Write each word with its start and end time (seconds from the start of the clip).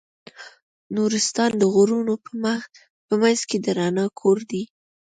نورستان 0.95 1.51
د 1.57 1.63
غرونو 1.73 2.13
په 3.07 3.13
منځ 3.21 3.39
کې 3.49 3.57
د 3.61 3.67
رڼا 3.79 4.05
کور 4.19 4.37
دی. 4.51 4.63